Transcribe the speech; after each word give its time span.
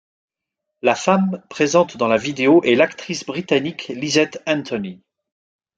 La 0.81 0.95
femme 0.95 1.43
présente 1.47 1.95
dans 1.95 2.07
la 2.07 2.17
vidéo 2.17 2.63
est 2.63 2.73
l'actrice 2.73 3.23
britannique 3.23 3.89
Lysette 3.89 4.41
Anthony. 4.47 4.99